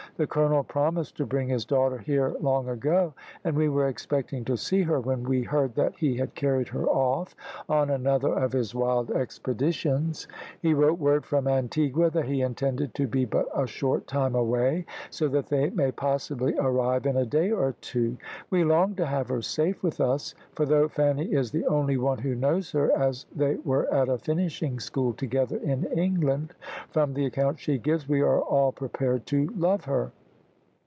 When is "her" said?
4.83-4.99, 6.67-6.85, 19.29-19.41, 22.73-22.95, 29.85-30.09